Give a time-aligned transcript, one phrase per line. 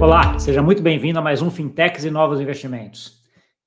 [0.00, 3.20] Olá, seja muito bem-vindo a mais um Fintechs e Novos Investimentos.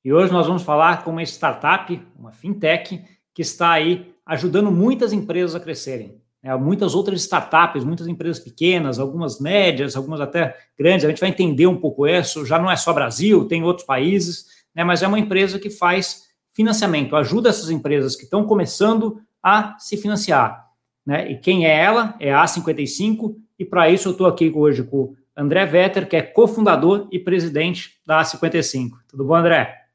[0.03, 3.03] E hoje nós vamos falar com uma startup, uma fintech,
[3.35, 6.19] que está aí ajudando muitas empresas a crescerem.
[6.41, 11.05] É, muitas outras startups, muitas empresas pequenas, algumas médias, algumas até grandes.
[11.05, 12.43] A gente vai entender um pouco isso.
[12.47, 16.23] Já não é só Brasil, tem outros países, né, mas é uma empresa que faz
[16.51, 20.67] financiamento, ajuda essas empresas que estão começando a se financiar.
[21.05, 21.33] Né?
[21.33, 22.15] E quem é ela?
[22.19, 23.35] É a A55.
[23.59, 27.99] E para isso eu estou aqui hoje com André Vetter, que é cofundador e presidente
[28.05, 28.91] da A55.
[29.07, 29.85] Tudo bom, André?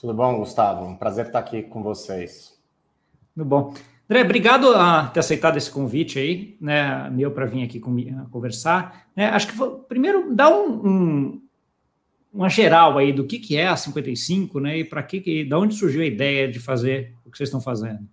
[0.00, 0.84] Tudo bom, Gustavo?
[0.84, 2.58] Um prazer estar aqui com vocês.
[3.36, 3.74] Muito bom.
[4.08, 7.96] André, obrigado a ter aceitado esse convite aí, né, meu para vir aqui com,
[8.30, 9.06] conversar.
[9.14, 11.42] Né, acho que foi, primeiro dá um, um,
[12.32, 15.58] uma geral aí do que, que é a 55, né, e para que, que, da
[15.58, 18.06] onde surgiu a ideia de fazer o que vocês estão fazendo.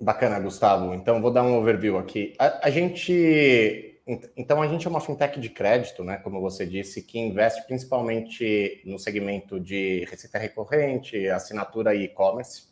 [0.00, 0.92] Bacana, Gustavo.
[0.94, 2.34] Então vou dar um overview aqui.
[2.38, 3.95] A, a gente
[4.36, 6.16] então, a gente é uma fintech de crédito, né?
[6.18, 12.68] Como você disse, que investe principalmente no segmento de receita recorrente, assinatura e e-commerce.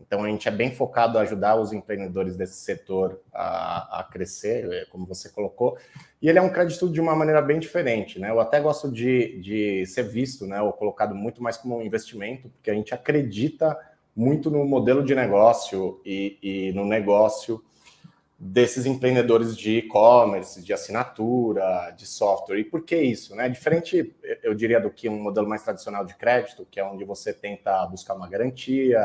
[0.00, 4.72] Então, a gente é bem focado a ajudar os empreendedores desse setor a, a, crescer,
[4.72, 5.76] é, como você colocou.
[6.22, 8.30] E ele é um crédito de uma maneira bem diferente, né?
[8.30, 10.62] Eu até gosto de, de ser visto, né?
[10.62, 13.76] Ou colocado muito mais como um investimento, porque a gente acredita
[14.14, 17.64] muito no modelo de negócio e, e no negócio
[18.38, 22.60] desses empreendedores de e-commerce, de assinatura, de software.
[22.60, 23.34] E por que isso?
[23.34, 23.48] Né?
[23.48, 27.32] Diferente, eu diria, do que um modelo mais tradicional de crédito, que é onde você
[27.32, 29.02] tenta buscar uma garantia,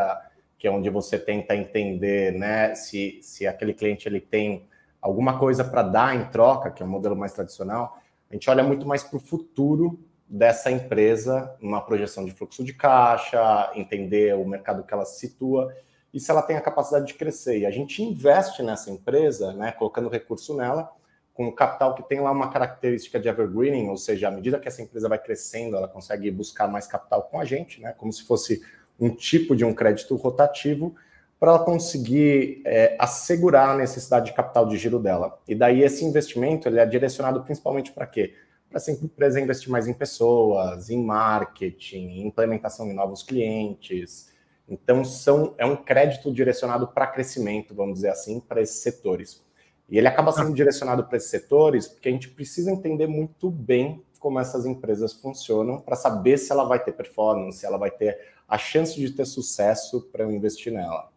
[0.59, 4.67] que é onde você tenta entender né, se, se aquele cliente ele tem
[5.01, 7.97] alguma coisa para dar em troca, que é um modelo mais tradicional.
[8.29, 12.73] A gente olha muito mais para o futuro dessa empresa, uma projeção de fluxo de
[12.73, 15.73] caixa, entender o mercado que ela se situa
[16.13, 17.59] e se ela tem a capacidade de crescer.
[17.59, 20.91] E a gente investe nessa empresa, né, colocando recurso nela,
[21.33, 24.83] com capital que tem lá uma característica de evergreening, ou seja, à medida que essa
[24.83, 28.61] empresa vai crescendo, ela consegue buscar mais capital com a gente, né, como se fosse
[28.99, 30.95] um tipo de um crédito rotativo,
[31.39, 35.37] para ela conseguir é, assegurar a necessidade de capital de giro dela.
[35.47, 38.33] E daí esse investimento ele é direcionado principalmente para quê?
[38.69, 44.31] Para essa empresa investir mais em pessoas, em marketing, em implementação de novos clientes,
[44.67, 49.43] então, são, é um crédito direcionado para crescimento, vamos dizer assim, para esses setores.
[49.89, 54.01] E ele acaba sendo direcionado para esses setores porque a gente precisa entender muito bem
[54.19, 58.17] como essas empresas funcionam para saber se ela vai ter performance, se ela vai ter
[58.47, 61.11] a chance de ter sucesso para eu investir nela.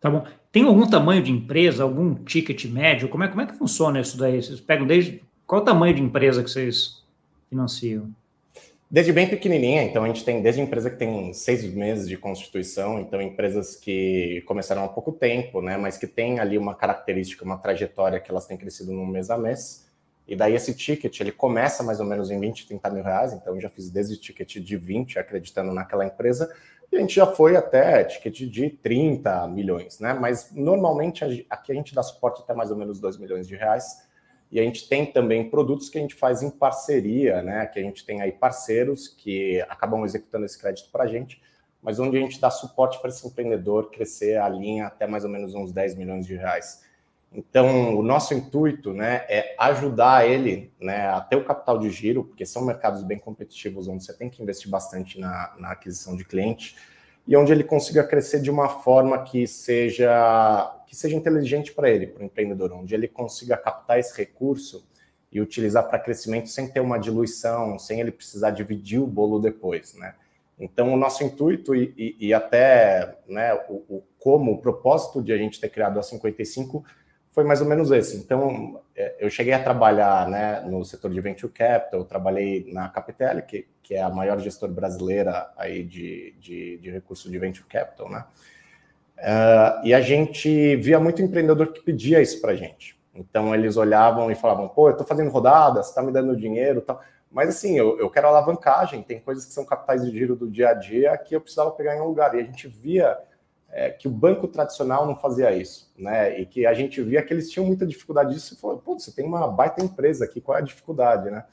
[0.00, 0.24] Tá bom.
[0.50, 3.08] Tem algum tamanho de empresa, algum ticket médio?
[3.08, 4.42] Como é, como é que funciona isso daí?
[4.42, 5.22] Vocês pegam desde.
[5.46, 7.04] Qual o tamanho de empresa que vocês
[7.48, 8.10] financiam?
[8.92, 12.98] Desde bem pequenininha, então a gente tem desde empresa que tem seis meses de constituição,
[12.98, 17.56] então empresas que começaram há pouco tempo, né, mas que tem ali uma característica, uma
[17.56, 19.88] trajetória que elas têm crescido no mês a mês.
[20.26, 23.54] E daí esse ticket, ele começa mais ou menos em 20, 30 mil reais, então
[23.54, 26.52] eu já fiz desde ticket de 20, acreditando naquela empresa,
[26.90, 31.76] e a gente já foi até ticket de 30 milhões, né, mas normalmente aqui a
[31.76, 34.09] gente dá suporte até mais ou menos 2 milhões de reais,
[34.50, 37.66] e a gente tem também produtos que a gente faz em parceria, né?
[37.66, 41.40] Que a gente tem aí parceiros que acabam executando esse crédito para a gente,
[41.80, 45.30] mas onde a gente dá suporte para esse empreendedor crescer a linha até mais ou
[45.30, 46.82] menos uns 10 milhões de reais.
[47.32, 52.24] Então, o nosso intuito né, é ajudar ele né, a ter o capital de giro,
[52.24, 56.24] porque são mercados bem competitivos, onde você tem que investir bastante na, na aquisição de
[56.24, 56.74] cliente,
[57.30, 62.08] e onde ele consiga crescer de uma forma que seja que seja inteligente para ele,
[62.08, 64.84] para o empreendedor, onde ele consiga captar esse recurso
[65.30, 69.94] e utilizar para crescimento sem ter uma diluição, sem ele precisar dividir o bolo depois,
[69.94, 70.16] né?
[70.58, 75.32] Então, o nosso intuito e, e, e até né, o, o, como, o propósito de
[75.32, 76.84] a gente ter criado a 55
[77.30, 78.16] foi mais ou menos esse.
[78.16, 78.82] Então,
[79.18, 83.94] eu cheguei a trabalhar né, no setor de Venture Capital, trabalhei na Capital, que, que
[83.94, 88.24] é a maior gestora brasileira aí de, de, de recursos de Venture Capital, né?
[89.18, 92.98] Uh, e a gente via muito empreendedor que pedia isso para gente.
[93.14, 96.80] Então eles olhavam e falavam: pô, eu estou fazendo rodada, você está me dando dinheiro,
[96.80, 97.00] tal.
[97.30, 99.02] Mas assim, eu, eu quero alavancagem.
[99.02, 101.96] Tem coisas que são capitais de giro do dia a dia que eu precisava pegar
[101.96, 102.34] em um lugar.
[102.34, 103.16] E a gente via
[103.72, 106.40] é, que o banco tradicional não fazia isso, né?
[106.40, 108.54] E que a gente via que eles tinham muita dificuldade disso.
[108.54, 111.44] E falou: pô, você tem uma baita empresa aqui, qual é a dificuldade, né?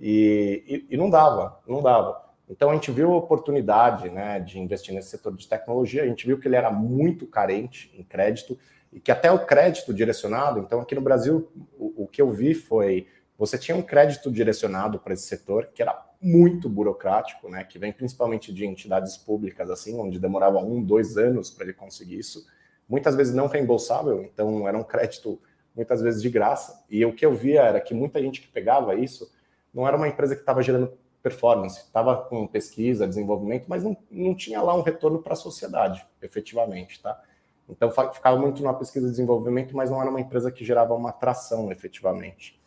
[0.00, 2.26] E, e, e não dava, não dava.
[2.48, 6.26] Então a gente viu a oportunidade né, de investir nesse setor de tecnologia, a gente
[6.26, 8.56] viu que ele era muito carente em crédito
[8.92, 12.54] e que até o crédito direcionado, então aqui no Brasil o, o que eu vi
[12.54, 17.78] foi você tinha um crédito direcionado para esse setor que era muito burocrático, né, que
[17.78, 22.46] vem principalmente de entidades públicas assim, onde demorava um, dois anos para ele conseguir isso,
[22.88, 25.38] muitas vezes não reembolsável, então era um crédito
[25.74, 26.84] muitas vezes de graça.
[26.88, 29.30] E o que eu via era que muita gente que pegava isso
[29.74, 30.90] não era uma empresa que estava gerando
[31.22, 36.06] performance, estava com pesquisa, desenvolvimento, mas não, não tinha lá um retorno para a sociedade,
[36.22, 37.20] efetivamente, tá?
[37.68, 41.10] Então ficava muito na pesquisa e desenvolvimento, mas não era uma empresa que gerava uma
[41.10, 42.58] atração efetivamente.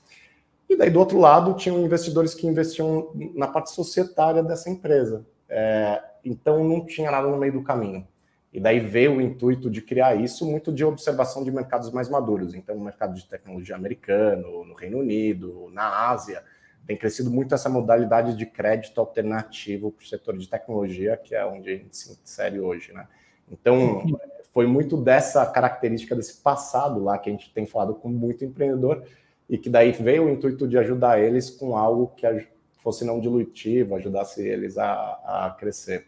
[0.70, 5.26] E daí do outro lado tinham investidores que investiam na parte societária dessa empresa.
[5.50, 8.08] É, então não tinha nada no meio do caminho.
[8.54, 12.56] E daí veio o intuito de criar isso muito de observação de mercados mais maduros.
[12.56, 16.44] Então, no mercado de tecnologia americano, no Reino Unido, na Ásia,
[16.86, 21.46] tem crescido muito essa modalidade de crédito alternativo para o setor de tecnologia, que é
[21.46, 23.08] onde a gente se insere hoje, né?
[23.52, 24.04] Então,
[24.52, 29.04] foi muito dessa característica desse passado lá que a gente tem falado com muito empreendedor
[29.50, 32.48] e que daí veio o intuito de ajudar eles com algo que
[32.78, 34.86] fosse não dilutivo, ajudasse eles a,
[35.26, 36.06] a crescer.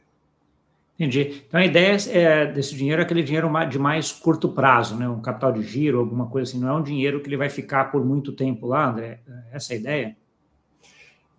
[0.96, 1.44] Entendi.
[1.48, 5.10] Então a ideia é, desse dinheiro é aquele dinheiro de mais curto prazo, né?
[5.10, 6.60] Um capital de giro, alguma coisa assim.
[6.60, 9.20] Não é um dinheiro que ele vai ficar por muito tempo lá, André?
[9.52, 10.18] Essa é a ideia?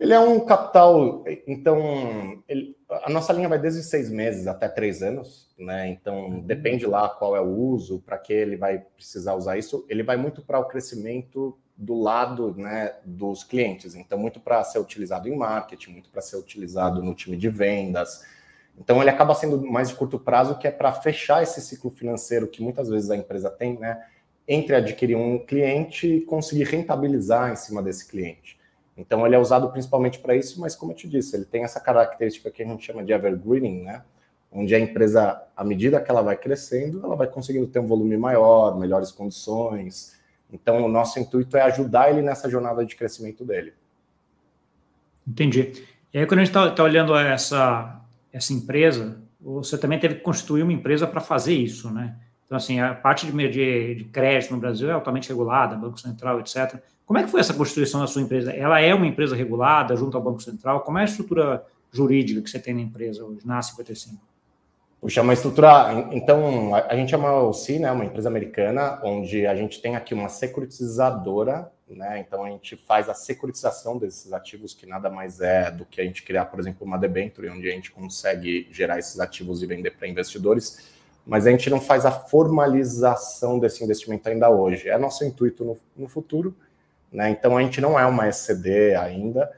[0.01, 5.01] Ele é um capital, então ele, a nossa linha vai desde seis meses até três
[5.01, 5.89] anos, né?
[5.91, 6.41] Então uhum.
[6.41, 9.87] depende lá qual é o uso, para que ele vai precisar usar isso.
[9.89, 14.79] Ele vai muito para o crescimento do lado né, dos clientes, então muito para ser
[14.79, 18.25] utilizado em marketing, muito para ser utilizado no time de vendas.
[18.79, 22.47] Então ele acaba sendo mais de curto prazo, que é para fechar esse ciclo financeiro
[22.47, 24.03] que muitas vezes a empresa tem, né?
[24.47, 28.59] Entre adquirir um cliente e conseguir rentabilizar em cima desse cliente.
[28.97, 31.81] Então ele é usado principalmente para isso, mas como eu te disse, ele tem essa
[31.81, 34.03] característica que a gente chama de evergreening, né?
[34.51, 38.17] Onde a empresa, à medida que ela vai crescendo, ela vai conseguindo ter um volume
[38.19, 40.21] maior, melhores condições.
[40.53, 43.73] Então o nosso intuito é ajudar ele nessa jornada de crescimento dele.
[45.27, 45.73] Entendi.
[46.13, 47.99] E aí quando a gente está tá olhando essa
[48.33, 52.17] essa empresa, você também teve que constituir uma empresa para fazer isso, né?
[52.47, 56.41] Então, assim, a parte de, de, de crédito no Brasil é altamente regulada, Banco Central,
[56.41, 56.83] etc.
[57.05, 58.53] Como é que foi essa constituição da sua empresa?
[58.53, 60.81] Ela é uma empresa regulada junto ao Banco Central?
[60.81, 64.31] Como é a estrutura jurídica que você tem na empresa hoje, na 55?
[65.03, 66.09] Puxa, uma estrutura.
[66.13, 70.15] Então, a gente é uma OC, né, uma empresa americana, onde a gente tem aqui
[70.15, 72.21] uma securitizadora, né?
[72.21, 76.05] Então a gente faz a securitização desses ativos, que nada mais é do que a
[76.05, 79.91] gente criar, por exemplo, uma debenture, onde a gente consegue gerar esses ativos e vender
[79.91, 80.91] para investidores
[81.27, 84.89] mas a gente não faz a formalização desse investimento ainda hoje.
[84.89, 86.55] É nosso intuito no, no futuro,
[87.13, 87.31] né?
[87.31, 89.51] Então a gente não é uma SCD ainda,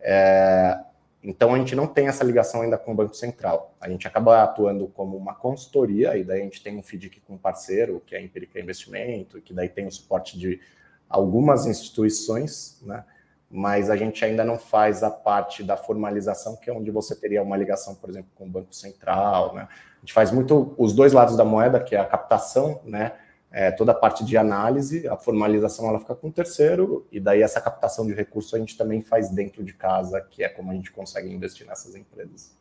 [0.00, 0.78] é,
[1.22, 3.74] então a gente não tem essa ligação ainda com o Banco Central.
[3.80, 7.34] A gente acaba atuando como uma consultoria, e daí a gente tem um FDIC com
[7.34, 10.60] um parceiro, que é a Empirica Investimento, que daí tem o suporte de
[11.08, 13.04] algumas instituições, né?
[13.48, 17.42] Mas a gente ainda não faz a parte da formalização, que é onde você teria
[17.42, 19.68] uma ligação, por exemplo, com o Banco Central, né?
[19.70, 23.12] A gente faz muito os dois lados da moeda, que é a captação, né?
[23.52, 27.42] É, toda a parte de análise, a formalização ela fica com o terceiro, e daí
[27.42, 30.74] essa captação de recursos a gente também faz dentro de casa, que é como a
[30.74, 32.56] gente consegue investir nessas empresas.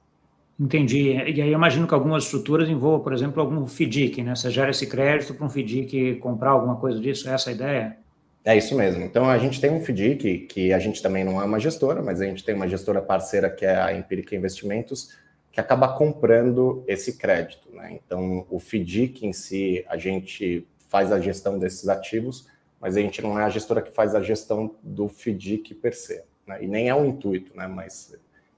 [0.59, 1.13] Entendi.
[1.13, 4.35] E aí eu imagino que algumas estruturas envolvam, por exemplo, algum FDIC, né?
[4.35, 7.97] Você gera esse crédito para um FDIC comprar alguma coisa disso, é essa a ideia?
[8.43, 9.03] É isso mesmo.
[9.03, 12.21] Então a gente tem um FDIC, que a gente também não é uma gestora, mas
[12.21, 15.17] a gente tem uma gestora parceira que é a Empirica Investimentos,
[15.51, 17.69] que acaba comprando esse crédito.
[17.73, 17.99] Né?
[18.05, 23.21] Então o FDIC em si, a gente faz a gestão desses ativos, mas a gente
[23.21, 26.61] não é a gestora que faz a gestão do FDIC per se, né?
[26.61, 27.65] e nem é o intuito, né?
[27.65, 28.13] mas,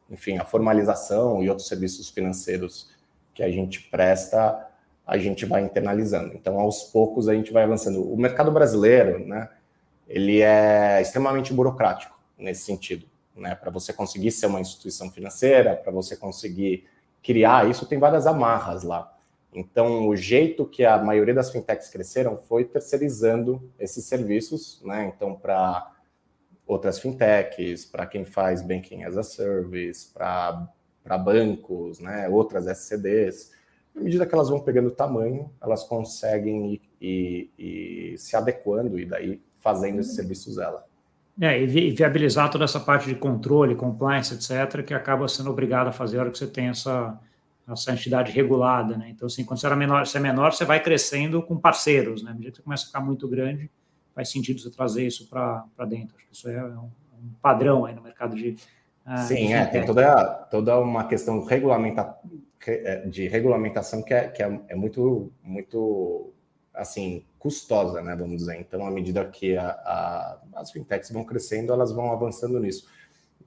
[0.09, 2.89] enfim, a formalização e outros serviços financeiros
[3.35, 4.67] que a gente presta,
[5.05, 6.33] a gente vai internalizando.
[6.33, 8.01] Então, aos poucos, a gente vai avançando.
[8.01, 9.47] O mercado brasileiro, né,
[10.07, 13.05] ele é extremamente burocrático nesse sentido.
[13.35, 13.53] Né?
[13.53, 16.87] Para você conseguir ser uma instituição financeira, para você conseguir
[17.21, 19.13] criar isso, tem várias amarras lá.
[19.53, 25.11] Então, o jeito que a maioria das fintechs cresceram foi terceirizando esses serviços, né?
[25.15, 25.91] Então, para
[26.65, 32.27] outras fintechs, para quem faz banking as a service, para bancos, né?
[32.29, 33.51] Outras SCDs.
[33.95, 39.05] À medida que elas vão pegando tamanho, elas conseguem ir, ir, ir se adequando e
[39.05, 40.85] daí fazendo esses serviços dela.
[41.41, 45.91] É, e viabilizar toda essa parte de controle, compliance, etc., que acaba sendo obrigado a
[45.91, 47.19] fazer a hora que você tem essa,
[47.67, 49.09] essa entidade regulada, né?
[49.09, 52.31] Então, assim, quando você, era menor, você é menor, você vai crescendo com parceiros, né?
[52.31, 53.71] À medida que você começa a ficar muito grande,
[54.13, 56.15] faz sentido você trazer isso para dentro.
[56.17, 56.91] Acho que isso é um,
[57.21, 58.57] um padrão aí no mercado de.
[59.05, 62.17] Uh, Sim, de é, tem toda, toda uma questão regulamenta,
[62.67, 66.33] é, de regulamentação que, é, que é, é, muito, muito,
[66.73, 68.15] assim, custosa, né?
[68.15, 68.59] Vamos dizer.
[68.59, 72.87] Então, à medida que a, a, as fintechs vão crescendo, elas vão avançando nisso.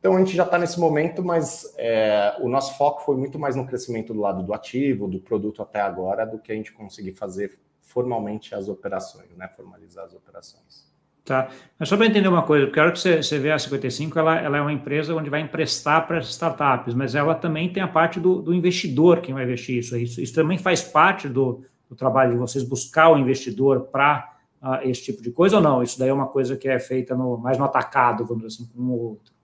[0.06, 3.56] Então a gente já está nesse momento, mas é, o nosso foco foi muito mais
[3.56, 7.12] no crescimento do lado do ativo, do produto até agora, do que a gente conseguir
[7.14, 9.48] fazer formalmente as operações, né?
[9.48, 10.86] Formalizar as operações.
[11.24, 13.58] Tá, mas só para entender uma coisa, porque a hora que você, você vê a
[13.58, 17.82] 55, ela, ela é uma empresa onde vai emprestar para startups, mas ela também tem
[17.82, 19.96] a parte do, do investidor que vai investir isso.
[19.96, 20.20] isso.
[20.20, 24.80] Isso também faz parte do, do trabalho de vocês buscar o investidor para uh, ah,
[24.84, 25.82] esse tipo de coisa ou não?
[25.82, 28.72] Isso daí é uma coisa que é feita no, mais no atacado, vamos dizer assim,
[28.72, 29.35] com ou outro.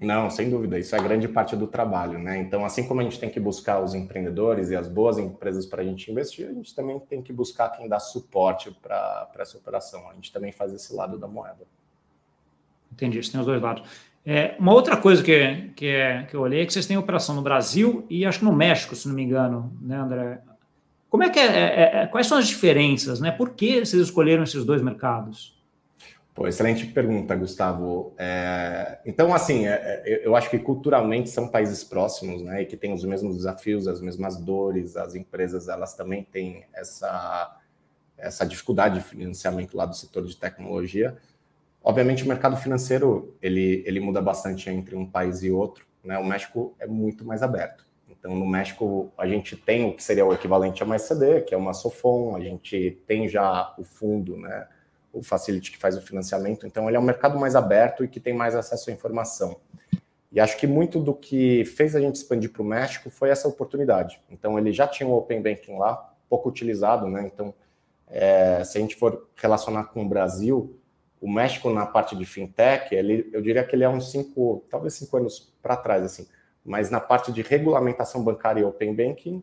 [0.00, 2.38] Não, sem dúvida, isso é grande parte do trabalho, né?
[2.38, 5.82] Então, assim como a gente tem que buscar os empreendedores e as boas empresas para
[5.82, 10.08] a gente investir, a gente também tem que buscar quem dá suporte para essa operação.
[10.08, 11.66] A gente também faz esse lado da moeda.
[12.90, 13.86] Entendi, isso tem os dois lados.
[14.24, 17.34] É, uma outra coisa que, que, é, que eu olhei é que vocês têm operação
[17.34, 20.40] no Brasil e acho que no México, se não me engano, né, André?
[21.10, 23.30] Como é que é, é, é quais são as diferenças, né?
[23.30, 25.59] Por que vocês escolheram esses dois mercados?
[26.34, 28.14] Pô, excelente pergunta, Gustavo.
[28.16, 32.76] É, então, assim, é, é eu acho que culturalmente são países próximos, né, e que
[32.76, 34.96] têm os mesmos desafios, as mesmas dores.
[34.96, 37.56] As empresas, elas também têm essa
[38.16, 41.16] essa dificuldade de financiamento lá do setor de tecnologia.
[41.82, 45.86] Obviamente, o mercado financeiro ele ele muda bastante entre um país e outro.
[46.04, 46.18] Né?
[46.18, 47.84] O México é muito mais aberto.
[48.08, 51.54] Então, no México, a gente tem o que seria o equivalente a uma ECD, que
[51.54, 54.68] é uma SOFOM, a gente tem já o fundo, né?
[55.12, 56.66] O Facility que faz o financiamento.
[56.66, 59.60] Então, ele é um mercado mais aberto e que tem mais acesso à informação.
[60.32, 63.48] E acho que muito do que fez a gente expandir para o México foi essa
[63.48, 64.20] oportunidade.
[64.30, 67.28] Então, ele já tinha o Open Banking lá, pouco utilizado, né?
[67.32, 67.52] Então,
[68.06, 70.78] é, se a gente for relacionar com o Brasil,
[71.20, 74.94] o México na parte de fintech, ele, eu diria que ele é uns cinco, talvez
[74.94, 76.26] cinco anos para trás, assim.
[76.64, 79.42] Mas na parte de regulamentação bancária e Open Banking,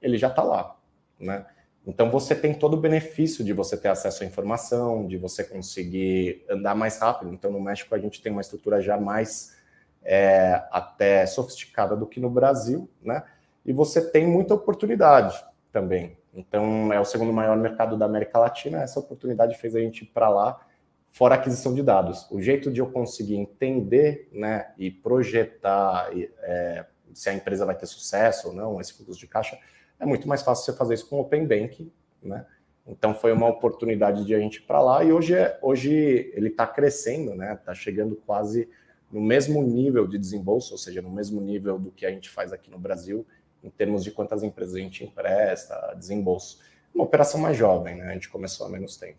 [0.00, 0.76] ele já está lá,
[1.18, 1.44] né?
[1.86, 6.44] Então você tem todo o benefício de você ter acesso à informação, de você conseguir
[6.48, 7.32] andar mais rápido.
[7.32, 9.56] Então no México a gente tem uma estrutura já mais
[10.02, 13.22] é, até sofisticada do que no Brasil, né?
[13.64, 16.16] E você tem muita oportunidade também.
[16.34, 18.82] Então é o segundo maior mercado da América Latina.
[18.82, 20.60] Essa oportunidade fez a gente ir para lá,
[21.08, 22.26] fora a aquisição de dados.
[22.30, 27.86] O jeito de eu conseguir entender, né, e projetar é, se a empresa vai ter
[27.86, 29.58] sucesso ou não, esse fluxo de caixa
[30.00, 31.92] é muito mais fácil você fazer isso com o Open Bank,
[32.22, 32.46] né?
[32.86, 36.48] Então foi uma oportunidade de a gente ir para lá e hoje, é, hoje ele
[36.48, 37.54] está crescendo, né?
[37.54, 38.68] Está chegando quase
[39.12, 42.52] no mesmo nível de desembolso, ou seja, no mesmo nível do que a gente faz
[42.52, 43.26] aqui no Brasil,
[43.62, 46.58] em termos de quantas empresas a gente empresta, desembolso.
[46.94, 48.08] Uma operação mais jovem, né?
[48.08, 49.18] A gente começou há menos tempo.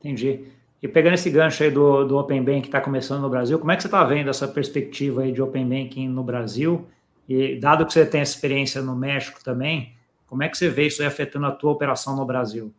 [0.00, 0.46] Entendi.
[0.82, 3.70] E pegando esse gancho aí do, do Open Bank que está começando no Brasil, como
[3.70, 6.86] é que você está vendo essa perspectiva aí de Open Banking no Brasil?
[7.28, 9.94] E dado que você tem experiência no México também,
[10.26, 12.72] como é que você vê isso afetando a tua operação no Brasil?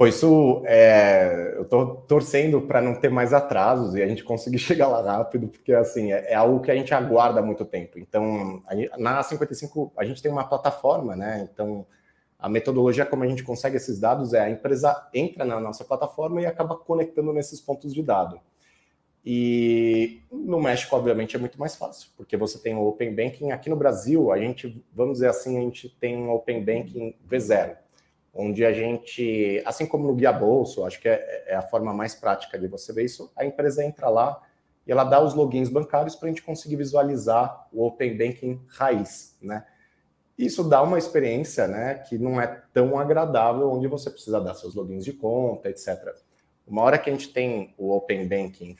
[0.00, 0.18] Pois
[0.64, 5.02] é, eu estou torcendo para não ter mais atrasos e a gente conseguir chegar lá
[5.02, 7.98] rápido, porque assim é, é algo que a gente aguarda há muito tempo.
[7.98, 11.46] Então, a, na 55 a gente tem uma plataforma, né?
[11.52, 11.84] Então,
[12.38, 16.40] a metodologia como a gente consegue esses dados é a empresa entra na nossa plataforma
[16.40, 18.40] e acaba conectando nesses pontos de dado.
[19.24, 23.50] E no México, obviamente, é muito mais fácil, porque você tem o Open Banking.
[23.50, 27.76] Aqui no Brasil, a gente, vamos dizer assim, a gente tem um Open Banking V0,
[28.32, 32.14] onde a gente, assim como no Guia Bolso, acho que é, é a forma mais
[32.14, 34.40] prática de você ver isso, a empresa entra lá
[34.86, 39.36] e ela dá os logins bancários para a gente conseguir visualizar o Open Banking raiz,
[39.42, 39.66] né?
[40.38, 44.74] Isso dá uma experiência, né, que não é tão agradável, onde você precisa dar seus
[44.74, 46.14] logins de conta, etc.
[46.66, 48.74] Uma hora que a gente tem o Open Banking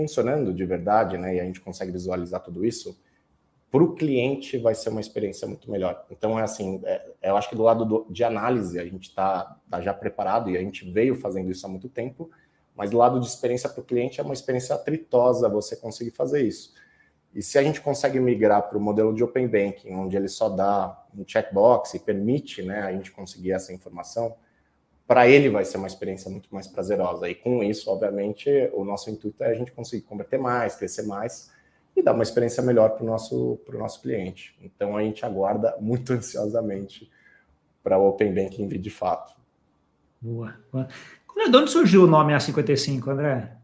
[0.00, 2.98] funcionando de verdade, né, e a gente consegue visualizar tudo isso,
[3.70, 6.06] para o cliente vai ser uma experiência muito melhor.
[6.10, 9.58] Então, é assim, é, eu acho que do lado do, de análise a gente está
[9.68, 12.30] tá já preparado e a gente veio fazendo isso há muito tempo,
[12.74, 16.42] mas do lado de experiência para o cliente é uma experiência atritosa você conseguir fazer
[16.42, 16.72] isso.
[17.34, 20.48] E se a gente consegue migrar para o modelo de Open Banking, onde ele só
[20.48, 24.34] dá um checkbox e permite né, a gente conseguir essa informação,
[25.10, 27.28] para ele vai ser uma experiência muito mais prazerosa.
[27.28, 31.50] E com isso, obviamente, o nosso intuito é a gente conseguir converter mais, crescer mais
[31.96, 34.56] e dar uma experiência melhor para o nosso, nosso cliente.
[34.62, 37.10] Então a gente aguarda muito ansiosamente
[37.82, 39.34] para o Open Banking vir de fato.
[40.20, 40.54] Boa.
[40.70, 40.86] Boa.
[41.50, 43.59] De onde surgiu o nome A55, André?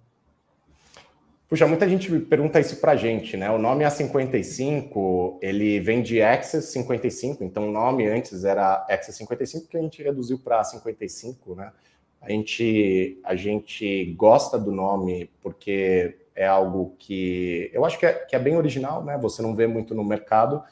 [1.49, 3.49] Puxa, muita gente pergunta isso para gente, né?
[3.51, 9.69] O nome A55, ele vem de Access 55, então o nome antes era Access 55,
[9.69, 11.73] que a gente reduziu para A55, né?
[12.21, 18.13] A gente, a gente gosta do nome porque é algo que eu acho que é,
[18.13, 19.17] que é bem original, né?
[19.19, 20.65] Você não vê muito no mercado.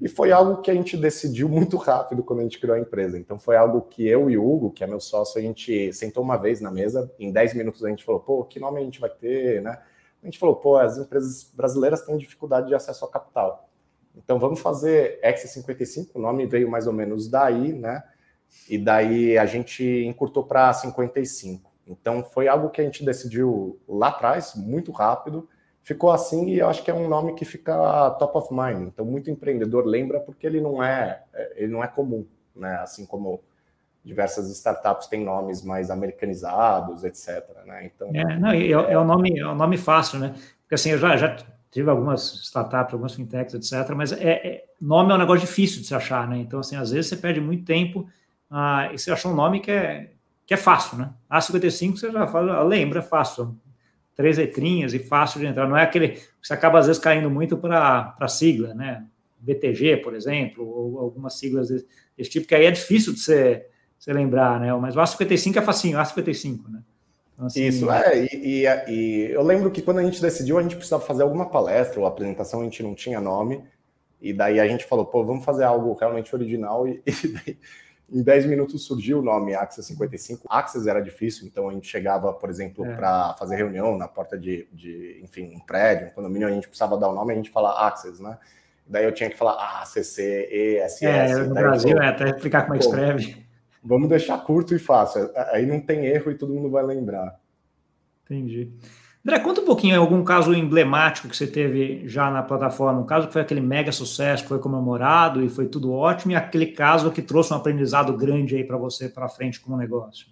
[0.00, 3.18] E foi algo que a gente decidiu muito rápido quando a gente criou a empresa.
[3.18, 6.22] Então foi algo que eu e o Hugo, que é meu sócio, a gente sentou
[6.22, 9.00] uma vez na mesa, em 10 minutos a gente falou, pô, que nome a gente
[9.00, 9.78] vai ter, né?
[10.22, 13.68] A gente falou, pô, as empresas brasileiras têm dificuldade de acesso ao capital.
[14.16, 18.02] Então vamos fazer X55, o nome veio mais ou menos daí, né?
[18.68, 21.70] E daí a gente encurtou para 55.
[21.86, 25.48] Então foi algo que a gente decidiu lá atrás, muito rápido,
[25.82, 28.88] ficou assim e eu acho que é um nome que fica top of mind.
[28.88, 32.76] Então muito empreendedor lembra porque ele não é, é ele não é comum, né?
[32.76, 33.42] Assim como
[34.04, 37.44] diversas startups têm nomes mais americanizados, etc.
[37.66, 37.90] Né?
[37.94, 40.34] Então é, não, é, é, um nome é um nome fácil, né?
[40.62, 41.36] Porque assim eu já, já
[41.70, 43.94] tive algumas startups, algumas fintechs, etc.
[43.94, 46.38] Mas é, é, nome é um negócio difícil de se achar, né?
[46.38, 48.08] Então assim às vezes você perde muito tempo
[48.50, 50.10] ah, e você achou um nome que é
[50.46, 51.10] que é fácil, né?
[51.30, 53.56] A55 você já fala, lembra, fácil
[54.20, 55.66] três letrinhas e fácil de entrar.
[55.66, 56.20] Não é aquele.
[56.42, 59.06] Você acaba, às vezes, caindo muito para a sigla, né?
[59.38, 63.66] BTG, por exemplo, ou algumas siglas desse, desse, tipo, que aí é difícil de você,
[64.00, 64.72] você lembrar, né?
[64.74, 66.82] Mas o A55 é facinho, A55, né?
[67.34, 70.62] Então, assim, Isso, é, e, e, e, eu lembro que quando a gente decidiu, a
[70.62, 73.62] gente precisava fazer alguma palestra ou apresentação, a gente não tinha nome,
[74.20, 77.58] e daí a gente falou, pô, vamos fazer algo realmente original, e, e daí
[78.10, 80.46] em 10 minutos surgiu o nome Axis 55.
[80.48, 82.96] Axis era difícil, então a gente chegava, por exemplo, é.
[82.96, 86.96] para fazer reunião na porta de, de, enfim, um prédio, um condomínio, a gente precisava
[86.96, 88.38] dar o nome, a gente fala Axis, né?
[88.86, 91.02] Daí eu tinha que falar ACC, ESS.
[91.02, 93.49] É, no Brasil, falou, é, até explicar como é que escreve.
[93.82, 97.38] Vamos deixar curto e fácil, aí não tem erro e todo mundo vai lembrar.
[98.24, 98.70] Entendi.
[99.24, 103.26] André, conta um pouquinho algum caso emblemático que você teve já na plataforma, um caso
[103.26, 107.10] que foi aquele mega sucesso, que foi comemorado e foi tudo ótimo, e aquele caso
[107.10, 110.26] que trouxe um aprendizado grande aí para você para frente como negócio.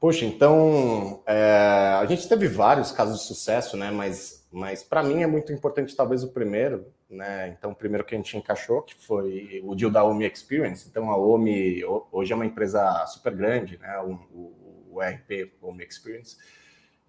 [0.00, 3.90] Poxa, então é, a gente teve vários casos de sucesso, né?
[3.90, 7.48] Mas, mas para mim é muito importante talvez o primeiro, né?
[7.48, 10.88] Então o primeiro que a gente encaixou que foi o deal da Omi Experience.
[10.88, 11.82] Então a Omi
[12.12, 13.98] hoje é uma empresa super grande, né?
[13.98, 16.36] O, o, o ERP Omi Experience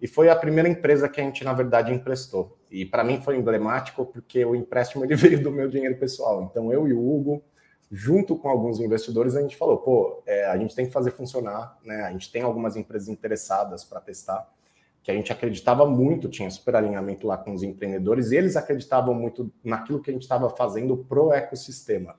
[0.00, 2.58] e foi a primeira empresa que a gente, na verdade, emprestou.
[2.70, 6.42] E para mim foi emblemático porque o empréstimo ele veio do meu dinheiro pessoal.
[6.50, 7.42] Então eu e o Hugo,
[7.90, 11.78] junto com alguns investidores, a gente falou: pô, é, a gente tem que fazer funcionar,
[11.82, 12.02] né?
[12.02, 14.52] A gente tem algumas empresas interessadas para testar,
[15.06, 19.14] que a gente acreditava muito, tinha super alinhamento lá com os empreendedores, e eles acreditavam
[19.14, 22.16] muito naquilo que a gente estava fazendo pro ecossistema.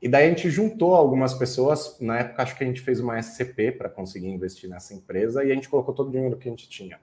[0.00, 3.18] E daí a gente juntou algumas pessoas, na época acho que a gente fez uma
[3.18, 6.52] SCP para conseguir investir nessa empresa e a gente colocou todo o dinheiro que a
[6.52, 7.00] gente tinha.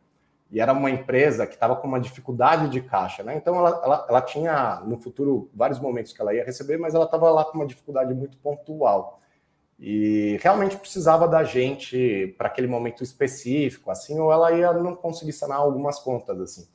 [0.49, 3.35] E era uma empresa que estava com uma dificuldade de caixa, né?
[3.35, 7.03] Então ela, ela, ela, tinha no futuro vários momentos que ela ia receber, mas ela
[7.03, 9.19] estava lá com uma dificuldade muito pontual.
[9.83, 15.33] E realmente precisava da gente para aquele momento específico, assim, ou ela ia não conseguir
[15.33, 16.67] sanar algumas contas, assim.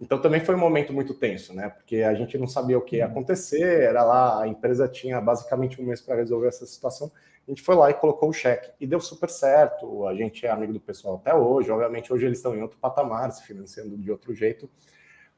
[0.00, 1.68] Então também foi um momento muito tenso, né?
[1.68, 5.80] Porque a gente não sabia o que ia acontecer, era lá, a empresa tinha basicamente
[5.80, 7.12] um mês para resolver essa situação.
[7.46, 10.04] A gente foi lá e colocou o cheque e deu super certo.
[10.08, 11.70] A gente é amigo do pessoal até hoje.
[11.70, 14.68] Obviamente, hoje eles estão em outro patamar, se financiando de outro jeito.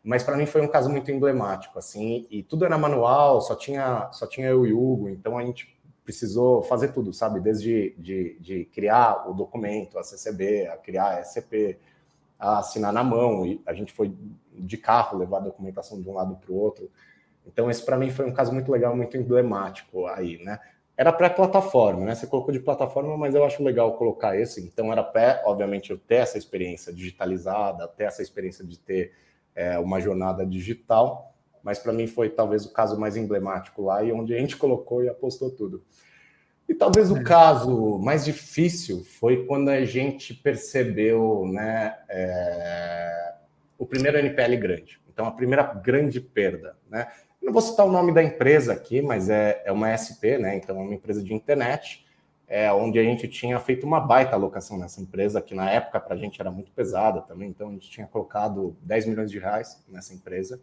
[0.02, 4.08] Mas para mim foi um caso muito emblemático, assim, e tudo era manual, só tinha,
[4.12, 5.75] só tinha eu e o Hugo, então a gente
[6.06, 7.40] precisou fazer tudo, sabe?
[7.40, 11.78] Desde de, de criar o documento, a CCB, a criar a SCP,
[12.38, 14.14] a assinar na mão, e a gente foi
[14.52, 16.88] de carro levar a documentação de um lado para o outro.
[17.44, 20.60] Então, esse para mim foi um caso muito legal, muito emblemático aí, né?
[20.96, 22.14] Era pré-plataforma, né?
[22.14, 24.64] Você colocou de plataforma, mas eu acho legal colocar esse.
[24.64, 29.12] Então, era pré, obviamente, eu ter essa experiência digitalizada, ter essa experiência de ter
[29.54, 31.35] é, uma jornada digital,
[31.66, 35.02] mas para mim foi talvez o caso mais emblemático lá e onde a gente colocou
[35.02, 35.82] e apostou tudo.
[36.68, 37.22] E talvez o é.
[37.24, 43.34] caso mais difícil foi quando a gente percebeu né, é,
[43.76, 45.00] o primeiro NPL grande.
[45.12, 46.76] Então, a primeira grande perda.
[46.88, 47.08] Né?
[47.42, 50.56] não vou citar o nome da empresa aqui, mas é, é uma SP, né?
[50.56, 52.06] então é uma empresa de internet,
[52.46, 56.14] é, onde a gente tinha feito uma baita alocação nessa empresa, que na época para
[56.14, 59.84] a gente era muito pesada também, então a gente tinha colocado 10 milhões de reais
[59.88, 60.60] nessa empresa.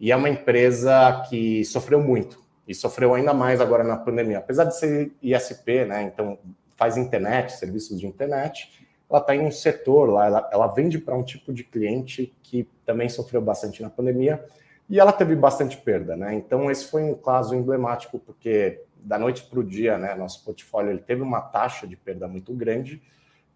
[0.00, 4.38] E é uma empresa que sofreu muito, e sofreu ainda mais agora na pandemia.
[4.38, 6.02] Apesar de ser ISP, né?
[6.02, 6.38] Então
[6.76, 11.16] faz internet, serviços de internet, ela está em um setor lá, ela, ela vende para
[11.16, 14.44] um tipo de cliente que também sofreu bastante na pandemia
[14.88, 16.34] e ela teve bastante perda, né?
[16.34, 20.14] Então esse foi um caso emblemático porque da noite para o dia, né?
[20.14, 23.02] Nosso portfólio ele teve uma taxa de perda muito grande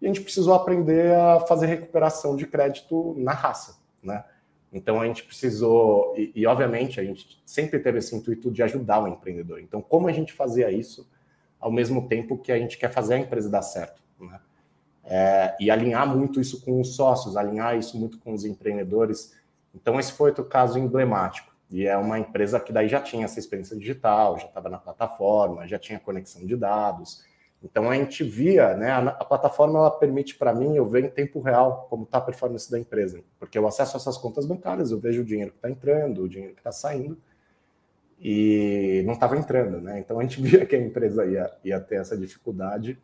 [0.01, 4.23] e a gente precisou aprender a fazer recuperação de crédito na raça, né?
[4.73, 9.03] Então a gente precisou, e, e, obviamente a gente sempre teve esse intuito de ajudar
[9.03, 9.59] o empreendedor.
[9.59, 11.07] Então, como a gente fazia isso
[11.59, 14.39] ao mesmo tempo que a gente quer fazer a empresa dar certo, né?
[15.05, 19.33] É, e alinhar muito isso com os sócios, alinhar isso muito com os empreendedores.
[19.75, 21.53] Então, esse foi outro caso emblemático.
[21.69, 25.67] E é uma empresa que daí já tinha essa experiência digital, já estava na plataforma,
[25.67, 27.25] já tinha conexão de dados,
[27.63, 31.09] então a gente via, né, a, a plataforma ela permite para mim eu ver em
[31.09, 34.99] tempo real como está a performance da empresa, porque eu acesso essas contas bancárias, eu
[34.99, 37.17] vejo o dinheiro que está entrando, o dinheiro que está saindo
[38.19, 39.99] e não estava entrando, né?
[39.99, 42.97] Então a gente via que a empresa ia, ia ter essa dificuldade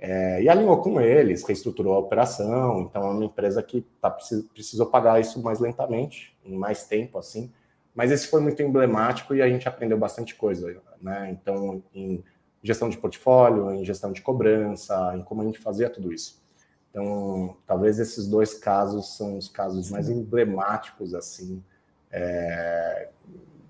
[0.00, 4.08] É, e alinhou com eles, reestruturou a operação, então é uma empresa que tá,
[4.54, 7.50] precisou pagar isso mais lentamente, em mais tempo, assim,
[7.94, 11.30] mas esse foi muito emblemático e a gente aprendeu bastante coisa, né?
[11.32, 12.22] Então, em
[12.62, 16.42] gestão de portfólio, em gestão de cobrança, em como a gente fazia tudo isso.
[16.90, 21.62] Então, talvez esses dois casos são os casos mais emblemáticos, assim,
[22.10, 23.10] é,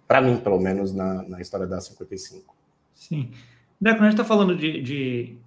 [0.06, 2.54] para mim, pelo menos, na, na história da 55.
[2.94, 3.30] Sim.
[3.80, 5.38] Né, quando a gente está falando de, de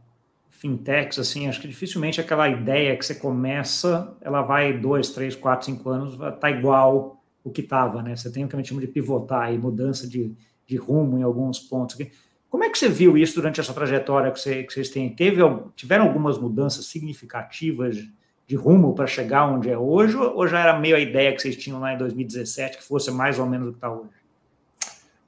[0.50, 5.66] fintechs, assim, acho que dificilmente aquela ideia que você começa, ela vai dois, três, quatro,
[5.66, 8.16] cinco anos, tá igual o que estava, né?
[8.16, 10.36] Você tem o que a gente chama de pivotar e mudança de,
[10.68, 11.98] de rumo em alguns pontos.
[12.52, 15.10] Como é que você viu isso durante essa trajetória que, você, que vocês têm?
[15.16, 15.42] Teve,
[15.74, 17.96] tiveram algumas mudanças significativas
[18.46, 21.56] de rumo para chegar onde é hoje, ou já era meio a ideia que vocês
[21.56, 24.10] tinham lá em 2017, que fosse mais ou menos o que está hoje?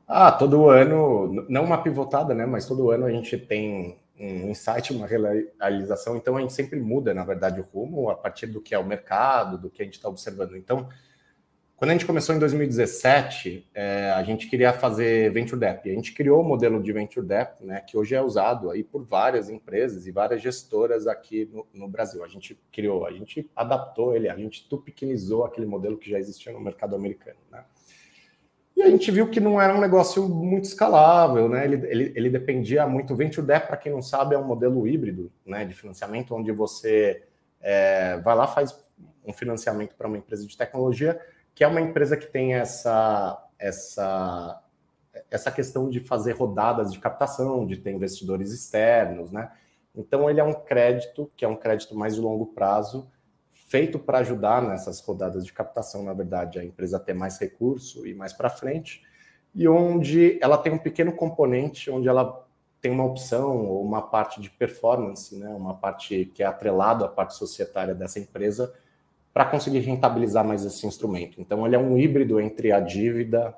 [0.06, 2.46] Ah, todo ano, não uma pivotada, né?
[2.46, 6.18] Mas todo ano a gente tem um insight, uma realização.
[6.18, 8.86] Então a gente sempre muda, na verdade, o rumo a partir do que é o
[8.86, 10.58] mercado, do que a gente está observando.
[10.58, 10.90] Então,
[11.76, 15.90] quando a gente começou em 2017, é, a gente queria fazer Venture Debt.
[15.90, 19.04] A gente criou o modelo de Venture Debt, né, que hoje é usado aí por
[19.04, 22.24] várias empresas e várias gestoras aqui no, no, Brasil.
[22.24, 26.54] A gente criou, a gente adaptou ele, a gente tupiquinizou aquele modelo que já existia
[26.54, 27.38] no mercado americano.
[27.52, 27.64] Né?
[28.76, 31.64] E a gente viu que não era um negócio muito escalável, né?
[31.64, 33.16] Ele, ele, ele dependia muito.
[33.16, 37.24] Venture Debt, para quem não sabe, é um modelo híbrido né, de financiamento, onde você
[37.62, 38.78] é, vai lá, faz
[39.26, 41.20] um financiamento para uma empresa de tecnologia,
[41.56, 44.62] que é uma empresa que tem essa, essa,
[45.30, 49.52] essa questão de fazer rodadas de captação, de ter investidores externos, né?
[49.96, 53.08] Então, ele é um crédito, que é um crédito mais de longo prazo,
[53.52, 58.14] feito para ajudar nessas rodadas de captação, na verdade, a empresa ter mais recurso e
[58.14, 59.04] mais para frente,
[59.54, 62.44] e onde ela tem um pequeno componente onde ela
[62.82, 67.08] tem uma opção ou uma parte de performance, né, uma parte que é atrelado à
[67.08, 68.74] parte societária dessa empresa
[69.34, 71.42] para conseguir rentabilizar mais esse instrumento.
[71.42, 73.56] Então, ele é um híbrido entre a dívida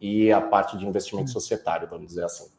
[0.00, 2.50] e a parte de investimento societário, vamos dizer assim.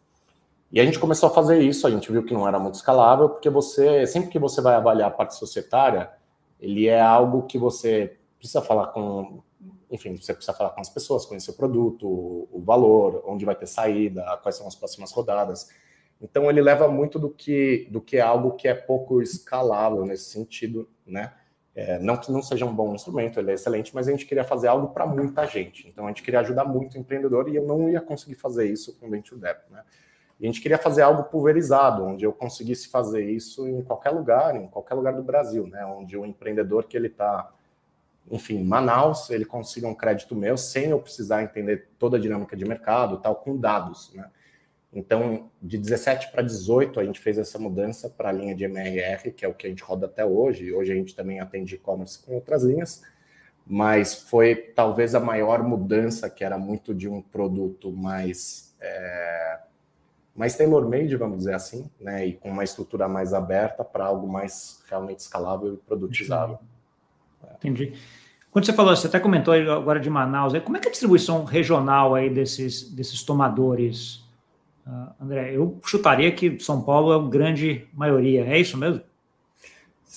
[0.72, 3.30] E a gente começou a fazer isso, a gente viu que não era muito escalável,
[3.30, 6.12] porque você, sempre que você vai avaliar a parte societária,
[6.60, 9.42] ele é algo que você precisa falar com,
[9.90, 12.08] enfim, você precisa falar com as pessoas, conhecer o produto,
[12.52, 15.70] o valor, onde vai ter saída, quais são as próximas rodadas.
[16.22, 20.32] Então ele leva muito do que do que é algo que é pouco escalável nesse
[20.32, 21.32] sentido, né?
[21.78, 24.44] É, não que não seja um bom instrumento, ele é excelente, mas a gente queria
[24.44, 25.88] fazer algo para muita gente.
[25.88, 28.98] Então a gente queria ajudar muito o empreendedor e eu não ia conseguir fazer isso
[28.98, 29.84] com o Venture Debt, né?
[30.40, 34.56] E a gente queria fazer algo pulverizado, onde eu conseguisse fazer isso em qualquer lugar,
[34.56, 35.86] em qualquer lugar do Brasil, né?
[35.86, 37.48] Onde o empreendedor que ele está,
[38.32, 42.66] enfim, Manaus, ele consiga um crédito meu sem eu precisar entender toda a dinâmica de
[42.66, 44.28] mercado, tal, com dados, né?
[44.94, 49.32] Então, de 17 para 18, a gente fez essa mudança para a linha de MRR,
[49.32, 50.74] que é o que a gente roda até hoje.
[50.74, 53.04] Hoje a gente também atende e-commerce com outras linhas,
[53.66, 59.60] mas foi talvez a maior mudança, que era muito de um produto mais é,
[60.38, 64.84] mais tailor-made, vamos dizer assim, né, e com uma estrutura mais aberta para algo mais
[64.88, 66.60] realmente escalável e produtizável.
[67.56, 67.94] Entendi.
[68.52, 71.44] Quando você falou, você até comentou agora de Manaus, como é que é a distribuição
[71.44, 74.24] regional aí desses, desses tomadores,
[74.88, 75.56] uh, André?
[75.56, 79.02] Eu chutaria que São Paulo é a grande maioria, é isso mesmo?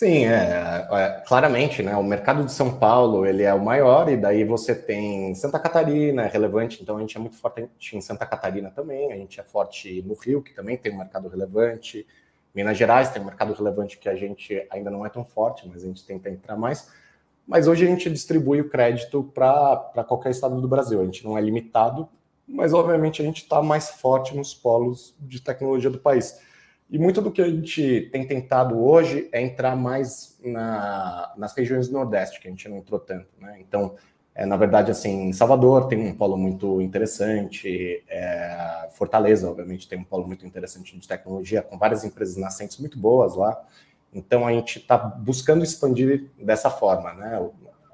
[0.01, 1.95] Sim, é, é, claramente, né?
[1.97, 6.23] O mercado de São Paulo ele é o maior e daí você tem Santa Catarina,
[6.23, 6.81] é relevante.
[6.81, 9.13] Então a gente é muito forte em Santa Catarina também.
[9.13, 12.07] A gente é forte no Rio, que também tem um mercado relevante.
[12.55, 15.83] Minas Gerais tem um mercado relevante que a gente ainda não é tão forte, mas
[15.83, 16.91] a gente tenta entrar mais.
[17.47, 21.01] Mas hoje a gente distribui o crédito para qualquer estado do Brasil.
[21.01, 22.09] A gente não é limitado,
[22.51, 26.41] mas obviamente a gente está mais forte nos polos de tecnologia do país.
[26.91, 31.87] E muito do que a gente tem tentado hoje é entrar mais na, nas regiões
[31.87, 33.29] do Nordeste, que a gente não entrou tanto.
[33.41, 33.59] Né?
[33.61, 33.95] Então,
[34.35, 40.05] é, na verdade, assim, Salvador tem um polo muito interessante, é, Fortaleza, obviamente, tem um
[40.05, 43.57] polo muito interessante de tecnologia, com várias empresas nascentes muito boas lá.
[44.13, 47.15] Então, a gente está buscando expandir dessa forma.
[47.15, 47.49] Né?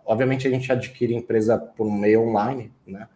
[0.07, 3.07] Obviamente, a gente adquire empresa por meio online, né?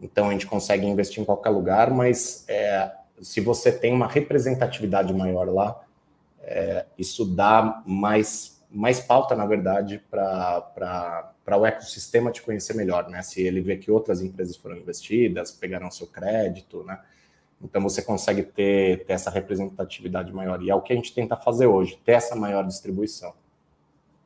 [0.00, 5.12] Então a gente consegue investir em qualquer lugar, mas é, se você tem uma representatividade
[5.12, 5.80] maior lá,
[6.42, 13.22] é, isso dá mais, mais pauta, na verdade, para o ecossistema te conhecer melhor, né?
[13.22, 17.00] Se ele vê que outras empresas foram investidas, pegaram seu crédito, né?
[17.62, 20.62] Então você consegue ter, ter essa representatividade maior.
[20.62, 23.32] E é o que a gente tenta fazer hoje, ter essa maior distribuição.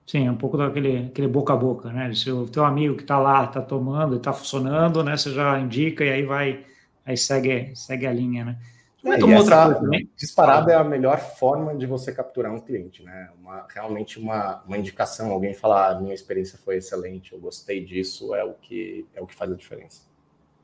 [0.08, 2.10] Sim, é um pouco daquele aquele boca a boca, né?
[2.14, 5.14] Se o teu amigo que está lá está tomando e está funcionando, né?
[5.14, 6.64] Você já indica e aí vai,
[7.04, 8.58] aí segue, segue a linha, né?
[9.04, 9.78] É, e essa
[10.16, 13.28] disparada é a melhor forma de você capturar um cliente, né?
[13.38, 18.34] Uma, realmente uma, uma indicação, alguém falar, ah, minha experiência foi excelente, eu gostei disso,
[18.34, 20.04] é o que é o que faz a diferença.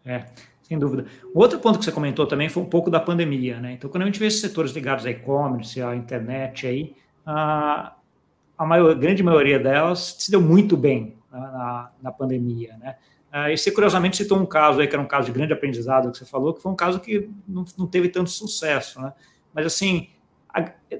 [0.06, 0.24] É,
[0.62, 1.04] sem dúvida.
[1.34, 3.72] O outro ponto que você comentou também foi um pouco da pandemia, né?
[3.72, 7.94] Então, quando a gente vê esses setores ligados a e-commerce, à internet aí, a,
[8.56, 12.96] a maior, grande maioria delas se deu muito bem na, na pandemia, né?
[13.32, 16.10] Uh, e você, curiosamente, citou um caso aí, que era um caso de grande aprendizado
[16.12, 19.12] que você falou, que foi um caso que não, não teve tanto sucesso, né?
[19.52, 20.08] Mas, assim,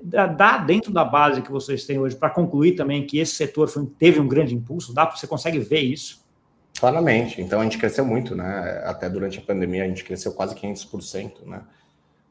[0.03, 3.87] dá dentro da base que vocês têm hoje para concluir também que esse setor foi,
[3.99, 4.93] teve um grande impulso?
[4.93, 5.09] Dá?
[5.09, 6.25] Você consegue ver isso?
[6.81, 7.41] Claramente.
[7.41, 8.83] Então, a gente cresceu muito, né?
[8.85, 11.63] Até durante a pandemia, a gente cresceu quase 500%, né?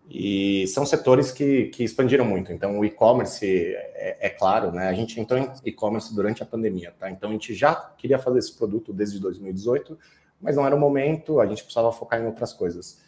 [0.09, 2.51] E são setores que, que expandiram muito.
[2.51, 4.87] Então, o e-commerce, é, é, claro, né?
[4.87, 7.09] A gente entrou em e-commerce durante a pandemia, tá?
[7.09, 9.97] Então, a gente já queria fazer esse produto desde 2018,
[10.41, 13.01] mas não era o momento, a gente precisava focar em outras coisas.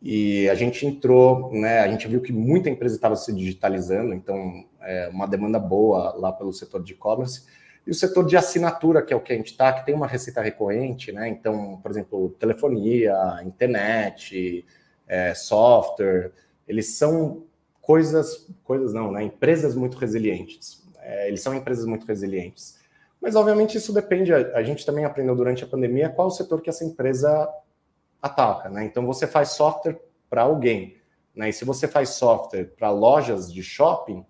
[0.00, 1.80] E a gente entrou, né?
[1.80, 6.32] A gente viu que muita empresa estava se digitalizando, então, é uma demanda boa lá
[6.32, 7.44] pelo setor de e-commerce.
[7.86, 10.06] E o setor de assinatura, que é o que a gente está, que tem uma
[10.06, 11.28] receita recorrente, né?
[11.28, 14.64] Então, por exemplo, telefonia, internet
[15.06, 16.32] é, software,
[16.66, 17.44] eles são
[17.80, 19.24] coisas, coisas não, né?
[19.24, 20.82] Empresas muito resilientes.
[21.00, 22.78] É, eles são empresas muito resilientes.
[23.20, 24.32] Mas, obviamente, isso depende.
[24.32, 27.48] A, a, gente também aprendeu durante a pandemia qual o setor que essa empresa
[28.20, 28.84] ataca, né?
[28.84, 30.96] Então, você faz software para alguém,
[31.34, 31.48] né?
[31.48, 34.24] E se você faz software para lojas de shopping,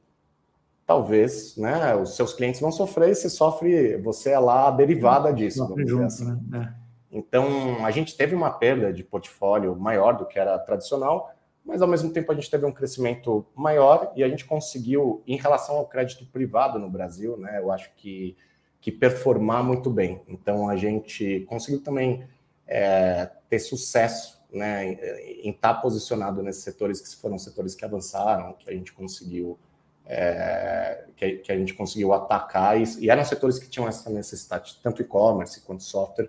[0.87, 1.95] talvez, né?
[1.95, 5.67] Os seus clientes vão sofrer e se sofre, você é lá a derivada disso.
[5.67, 6.27] Vamos junto, assim.
[6.49, 6.75] né?
[6.79, 6.82] É.
[7.12, 11.31] Então, a gente teve uma perda de portfólio maior do que era tradicional,
[11.62, 15.37] mas ao mesmo tempo a gente teve um crescimento maior e a gente conseguiu, em
[15.37, 18.35] relação ao crédito privado no Brasil, né, eu acho que,
[18.81, 20.22] que performar muito bem.
[20.27, 22.27] Então, a gente conseguiu também
[22.66, 24.94] é, ter sucesso né,
[25.42, 29.59] em estar posicionado nesses setores que foram setores que avançaram, que a gente conseguiu.
[30.05, 34.81] É, que, que, a gente conseguiu atacar e, e eram setores que tinham essa necessidade,
[34.83, 36.29] tanto e-commerce quanto software,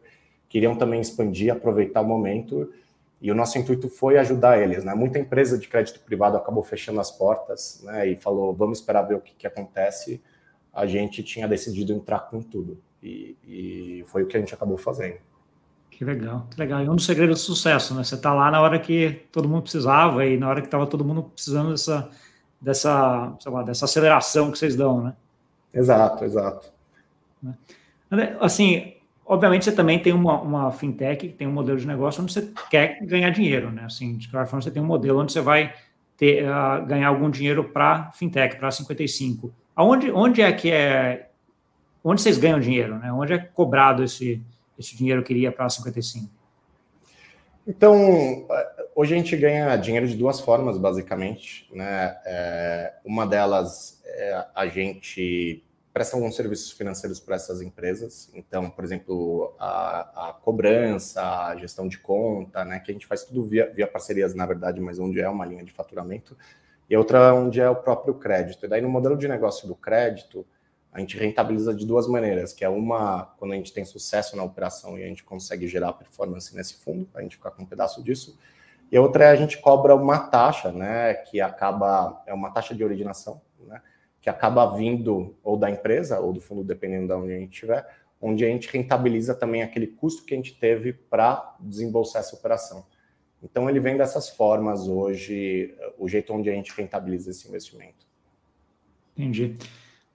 [0.53, 2.71] queriam também expandir, aproveitar o momento,
[3.19, 4.83] e o nosso intuito foi ajudar eles.
[4.83, 4.93] Né?
[4.93, 8.07] Muita empresa de crédito privado acabou fechando as portas né?
[8.09, 10.21] e falou: vamos esperar ver o que, que acontece.
[10.71, 14.77] A gente tinha decidido entrar com tudo, e, e foi o que a gente acabou
[14.77, 15.17] fazendo.
[15.89, 16.83] Que legal, que legal.
[16.83, 18.03] E um dos segredos do sucesso, né?
[18.03, 21.03] Você está lá na hora que todo mundo precisava e na hora que estava todo
[21.03, 22.09] mundo precisando dessa,
[22.61, 25.13] dessa, sei lá, dessa aceleração que vocês dão, né?
[25.73, 26.71] Exato, exato.
[27.41, 28.37] Né?
[28.39, 28.93] Assim,
[29.25, 32.51] Obviamente, você também tem uma, uma fintech que tem um modelo de negócio onde você
[32.69, 33.85] quer ganhar dinheiro, né?
[33.85, 35.73] Assim, de qualquer forma, você tem um modelo onde você vai
[36.17, 39.53] ter, uh, ganhar algum dinheiro para fintech, para 55.
[39.75, 41.29] Aonde, onde é que é.
[42.03, 43.13] Onde vocês ganham dinheiro, né?
[43.13, 44.41] Onde é cobrado esse,
[44.77, 46.29] esse dinheiro que iria para 55?
[47.65, 48.45] Então,
[48.93, 51.65] hoje a gente ganha dinheiro de duas formas, basicamente.
[51.71, 52.15] Né?
[52.25, 58.31] É, uma delas é a gente prestam alguns serviços financeiros para essas empresas.
[58.33, 63.23] Então, por exemplo, a, a, cobrança, a gestão de conta, né, que a gente faz
[63.23, 66.35] tudo via, via parcerias, na verdade, mas onde é uma linha de faturamento,
[66.89, 68.65] e outra onde é o próprio crédito.
[68.65, 70.45] E daí, no modelo de negócio do crédito,
[70.91, 74.43] a gente rentabiliza de duas maneiras, que é uma, quando a gente tem sucesso na
[74.43, 78.03] operação e a gente consegue gerar performance nesse fundo, a gente ficar com um pedaço
[78.03, 78.37] disso,
[78.91, 82.75] e a outra é a gente cobra uma taxa, né, que acaba, é uma taxa
[82.75, 83.81] de originação, né,
[84.23, 87.85] que acaba vindo ou da empresa ou do fundo, dependendo de onde a gente estiver,
[88.21, 92.85] onde a gente rentabiliza também aquele custo que a gente teve para desembolsar essa operação.
[93.43, 98.07] Então, ele vem dessas formas hoje, o jeito onde a gente rentabiliza esse investimento.
[99.17, 99.57] Entendi.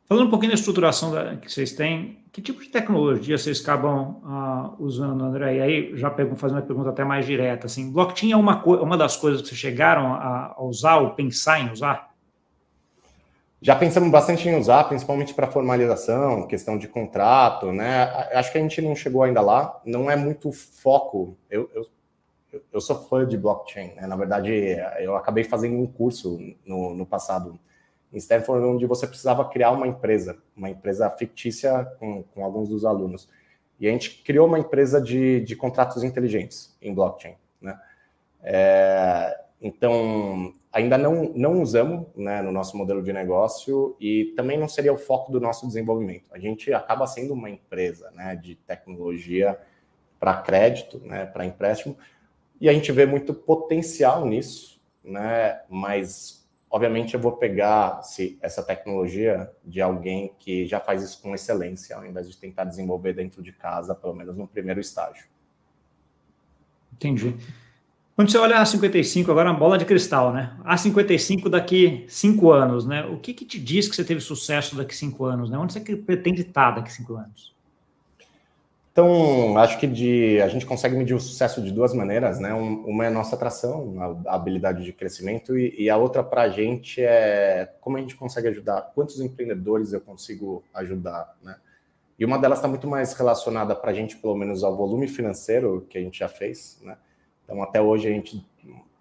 [0.06, 4.22] Falando um pouquinho da estruturação da, que vocês têm, que tipo de tecnologia vocês acabam
[4.24, 5.56] uh, usando, André?
[5.56, 7.66] E aí, já pego, fazer uma pergunta até mais direta.
[7.66, 11.60] Assim, blockchain é uma, uma das coisas que vocês chegaram a, a usar ou pensar
[11.60, 12.16] em usar?
[13.60, 18.04] Já pensamos bastante em usar, principalmente para formalização, questão de contrato, né?
[18.32, 19.80] Acho que a gente não chegou ainda lá.
[19.84, 21.36] Não é muito foco.
[21.50, 21.86] Eu, eu,
[22.72, 24.06] eu sou fã de blockchain, né?
[24.06, 27.58] Na verdade, eu acabei fazendo um curso no, no passado
[28.12, 32.84] em Stanford, onde você precisava criar uma empresa, uma empresa fictícia com, com alguns dos
[32.84, 33.28] alunos.
[33.80, 37.78] E a gente criou uma empresa de, de contratos inteligentes em blockchain, né?
[38.42, 44.68] É, então, ainda não, não usamos né, no nosso modelo de negócio e também não
[44.68, 46.30] seria o foco do nosso desenvolvimento.
[46.32, 49.58] A gente acaba sendo uma empresa né, de tecnologia
[50.20, 51.96] para crédito, né, para empréstimo,
[52.60, 58.62] e a gente vê muito potencial nisso, né, mas obviamente eu vou pegar se, essa
[58.62, 63.42] tecnologia de alguém que já faz isso com excelência, ao invés de tentar desenvolver dentro
[63.42, 65.26] de casa, pelo menos no primeiro estágio.
[66.92, 67.36] Entendi.
[68.18, 70.52] Quando você olha a 55, agora uma bola de cristal, né?
[70.64, 73.04] A 55 daqui cinco anos, né?
[73.04, 75.56] O que, que te diz que você teve sucesso daqui cinco anos, né?
[75.56, 77.54] Onde você pretende estar daqui cinco anos?
[78.90, 82.52] Então, acho que de, a gente consegue medir o sucesso de duas maneiras, né?
[82.52, 83.94] uma é a nossa atração,
[84.26, 88.16] a habilidade de crescimento, e, e a outra para a gente é como a gente
[88.16, 91.54] consegue ajudar, quantos empreendedores eu consigo ajudar, né?
[92.18, 95.86] E uma delas está muito mais relacionada para a gente, pelo menos, ao volume financeiro
[95.88, 96.96] que a gente já fez, né?
[97.48, 98.46] Então, até hoje a gente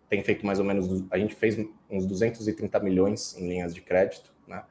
[0.10, 4.32] tem feito mais ou menos, a gente fez uns 230 milhões em linhas de crédito,
[4.48, 4.64] né?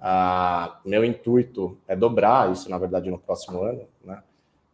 [0.00, 4.22] Ah, meu intuito é dobrar isso, na verdade, no próximo ano, né?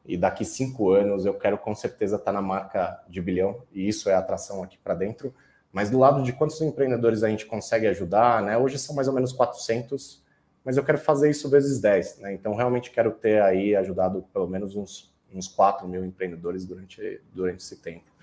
[0.07, 3.89] E daqui cinco anos eu quero com certeza estar tá na marca de bilhão, e
[3.89, 5.35] isso é atração aqui para dentro.
[5.73, 8.57] Mas do lado de quantos empreendedores a gente consegue ajudar, né?
[8.57, 10.23] Hoje são mais ou menos 400,
[10.65, 12.33] mas eu quero fazer isso vezes 10, né?
[12.33, 17.61] Então realmente quero ter aí ajudado pelo menos uns, uns 4 mil empreendedores durante, durante
[17.61, 18.14] esse tempo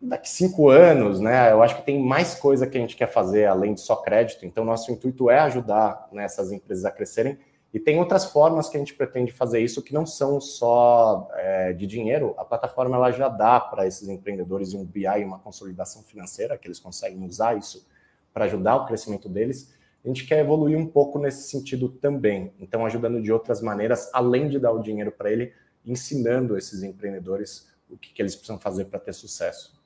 [0.00, 1.52] daqui cinco anos, né?
[1.52, 4.46] Eu acho que tem mais coisa que a gente quer fazer além de só crédito.
[4.46, 7.38] Então, nosso intuito é ajudar né, empresas a crescerem.
[7.72, 11.72] E tem outras formas que a gente pretende fazer isso que não são só é,
[11.72, 12.34] de dinheiro.
[12.36, 16.80] A plataforma ela já dá para esses empreendedores um BI, uma consolidação financeira, que eles
[16.80, 17.86] conseguem usar isso
[18.32, 19.72] para ajudar o crescimento deles.
[20.04, 22.52] A gente quer evoluir um pouco nesse sentido também.
[22.58, 25.52] Então, ajudando de outras maneiras, além de dar o dinheiro para ele,
[25.84, 29.79] ensinando esses empreendedores o que, que eles precisam fazer para ter sucesso.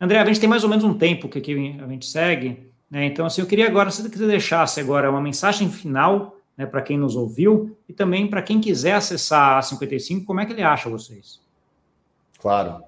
[0.00, 3.04] André, a gente tem mais ou menos um tempo que aqui a gente segue, né?
[3.06, 6.96] Então, assim, eu queria agora, se você deixasse agora uma mensagem final né, para quem
[6.96, 10.88] nos ouviu e também para quem quiser acessar a 55, como é que ele acha
[10.88, 11.40] vocês?
[12.40, 12.82] Claro.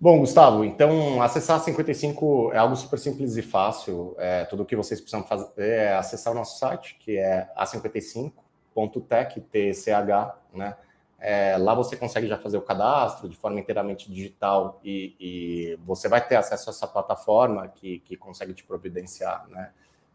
[0.00, 4.16] Bom, Gustavo, então acessar a 55 é algo super simples e fácil.
[4.18, 9.40] É, tudo o que vocês precisam fazer é acessar o nosso site, que é a55.tech,
[9.42, 10.76] T-C-H, né?
[11.24, 16.08] É, lá você consegue já fazer o cadastro de forma inteiramente digital e, e, você
[16.08, 19.70] vai ter acesso a essa plataforma que, que consegue te providenciar né,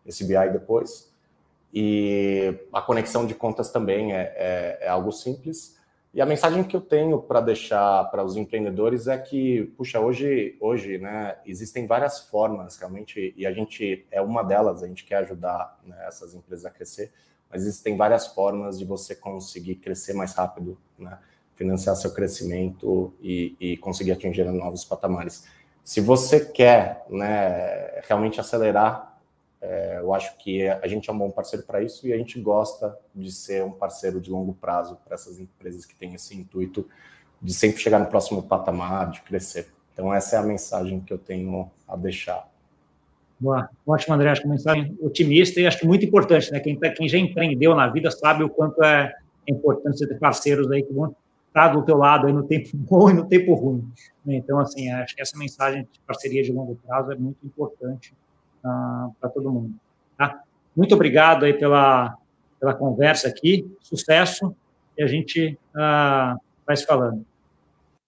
[0.06, 1.16] esse BI depois.
[1.74, 5.78] E a conexão de contas também é, é, é algo simples.
[6.14, 10.58] E a mensagem que eu tenho para deixar para os empreendedores é que, puxa, hoje,
[10.60, 15.18] hoje né, existem várias formas realmente, e a gente é uma delas, a gente quer
[15.18, 17.14] ajudar né, essas empresas a crescer
[17.50, 21.18] mas existem várias formas de você conseguir crescer mais rápido, né?
[21.56, 25.46] financiar seu crescimento e, e conseguir atingir novos patamares.
[25.84, 29.18] Se você quer né, realmente acelerar,
[29.60, 32.40] é, eu acho que a gente é um bom parceiro para isso e a gente
[32.40, 36.88] gosta de ser um parceiro de longo prazo para essas empresas que têm esse intuito
[37.42, 39.74] de sempre chegar no próximo patamar, de crescer.
[39.94, 42.48] Então, essa é a mensagem que eu tenho a deixar.
[43.40, 43.70] Boa.
[43.86, 44.30] Ótimo, André.
[44.30, 46.60] Acho que uma mensagem otimista e acho que muito importante, né?
[46.60, 49.14] Quem, tá, quem já empreendeu na vida sabe o quanto é
[49.48, 51.16] importante ter parceiros aí que vão
[51.48, 53.88] estar do teu lado aí no tempo bom e no tempo ruim.
[54.26, 54.36] Né?
[54.36, 58.14] Então, assim, acho que essa mensagem de parceria de longo prazo é muito importante
[58.64, 59.74] ah, para todo mundo.
[60.18, 60.42] Tá?
[60.76, 62.18] Muito obrigado aí pela,
[62.60, 63.72] pela conversa aqui.
[63.82, 64.56] Sucesso
[64.98, 67.20] e a gente uh, vai se falando.
[67.20, 67.26] Tá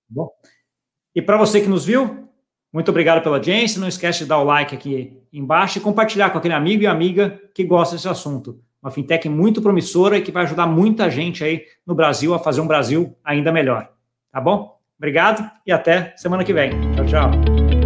[0.10, 0.32] bom?
[1.16, 2.28] E para você que nos viu,
[2.74, 3.80] muito obrigado pela audiência.
[3.80, 7.40] Não esquece de dar o like aqui embaixo e compartilhar com aquele amigo e amiga
[7.54, 8.60] que gosta desse assunto.
[8.82, 12.62] Uma fintech muito promissora e que vai ajudar muita gente aí no Brasil a fazer
[12.62, 13.90] um Brasil ainda melhor.
[14.32, 14.80] Tá bom?
[14.98, 16.72] Obrigado e até semana que vem.
[16.96, 17.79] Tchau, tchau.